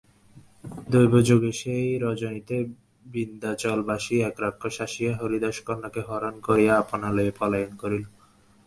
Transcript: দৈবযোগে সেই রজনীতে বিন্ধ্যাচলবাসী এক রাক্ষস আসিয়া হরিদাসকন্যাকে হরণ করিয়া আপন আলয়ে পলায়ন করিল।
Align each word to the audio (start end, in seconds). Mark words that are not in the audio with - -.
দৈবযোগে 0.89 1.51
সেই 1.51 1.87
রজনীতে 1.97 2.57
বিন্ধ্যাচলবাসী 3.05 4.15
এক 4.21 4.35
রাক্ষস 4.39 4.75
আসিয়া 4.81 5.13
হরিদাসকন্যাকে 5.15 6.01
হরণ 6.01 6.35
করিয়া 6.39 6.73
আপন 6.77 7.01
আলয়ে 7.03 7.31
পলায়ন 7.39 7.71
করিল। 7.75 8.03